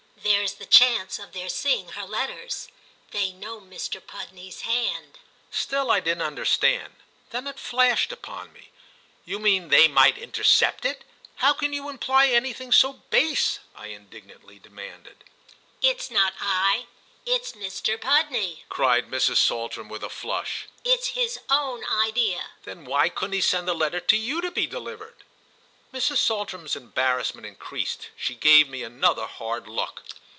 [0.23, 2.67] "There's the chance of their seeing her letters.
[3.09, 3.99] They know Mr.
[3.99, 5.17] Pudney's hand."
[5.49, 6.95] Still I didn't understand;
[7.31, 8.69] then it flashed upon me.
[9.25, 11.03] "You mean they might intercept it?
[11.37, 15.23] How can you imply anything so base?" I indignantly demanded.
[15.81, 17.99] "It's not I—it's Mr.
[17.99, 19.37] Pudney!" cried Mrs.
[19.37, 20.67] Saltram with a flush.
[20.85, 24.67] "It's his own idea." "Then why couldn't he send the letter to you to be
[24.67, 25.15] delivered?"
[25.93, 26.17] Mrs.
[26.19, 30.03] Saltram's embarrassment increased; she gave me another hard look.